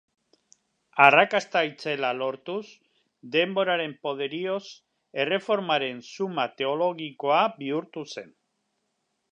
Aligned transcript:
Arrakasta 1.07 1.61
itzela 1.71 2.09
lortuz, 2.21 2.63
denboraren 3.35 3.93
poderioz 4.07 4.63
Erreformaren 5.25 6.01
summa 6.15 6.49
teologikoa 6.63 7.45
bihurtu 7.61 8.09
zen. 8.17 8.35